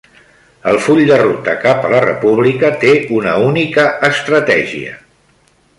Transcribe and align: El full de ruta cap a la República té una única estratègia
El 0.69 0.77
full 0.85 1.01
de 1.09 1.17
ruta 1.23 1.53
cap 1.65 1.85
a 1.89 1.91
la 1.95 2.01
República 2.07 2.73
té 2.85 2.95
una 3.19 3.39
única 3.53 3.87
estratègia 4.13 4.99